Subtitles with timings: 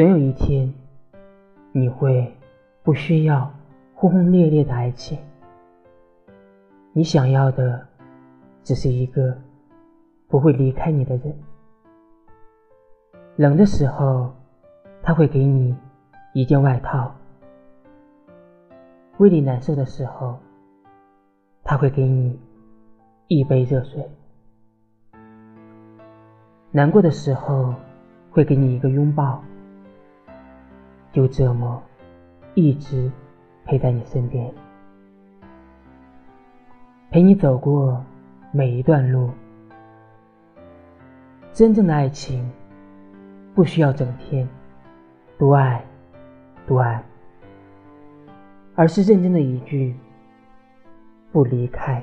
[0.00, 0.72] 总有一天，
[1.72, 2.34] 你会
[2.82, 3.52] 不需要
[3.94, 5.18] 轰轰烈烈的爱情，
[6.94, 7.86] 你想要的
[8.62, 9.36] 只是一个
[10.26, 11.38] 不会离开你的人。
[13.36, 14.32] 冷的时候，
[15.02, 15.76] 他会给你
[16.32, 17.12] 一件外套；
[19.18, 20.38] 胃里难受的时候，
[21.62, 22.40] 他会给你
[23.26, 24.02] 一杯热水；
[26.70, 27.74] 难过的时候，
[28.30, 29.44] 会给你一个拥抱。
[31.12, 31.82] 就这么
[32.54, 33.10] 一直
[33.64, 34.52] 陪在你身边，
[37.10, 38.04] 陪你走过
[38.52, 39.30] 每一段路。
[41.52, 42.50] 真正的爱情。
[43.52, 44.48] 不需要整天
[45.36, 45.84] 多爱
[46.68, 47.02] 多爱，
[48.76, 49.94] 而是认真的一句
[51.32, 52.02] 不离开。